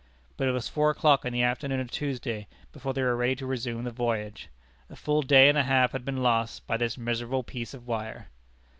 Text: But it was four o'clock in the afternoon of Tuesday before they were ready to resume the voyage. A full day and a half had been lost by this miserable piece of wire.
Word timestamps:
But 0.35 0.47
it 0.47 0.51
was 0.51 0.67
four 0.67 0.89
o'clock 0.89 1.25
in 1.25 1.31
the 1.31 1.43
afternoon 1.43 1.79
of 1.79 1.91
Tuesday 1.91 2.47
before 2.71 2.91
they 2.91 3.03
were 3.03 3.15
ready 3.15 3.35
to 3.35 3.45
resume 3.45 3.83
the 3.83 3.91
voyage. 3.91 4.49
A 4.89 4.95
full 4.95 5.21
day 5.21 5.47
and 5.47 5.59
a 5.59 5.63
half 5.63 5.91
had 5.91 6.03
been 6.03 6.23
lost 6.23 6.65
by 6.65 6.75
this 6.77 6.97
miserable 6.97 7.43
piece 7.43 7.75
of 7.75 7.85
wire. 7.85 8.29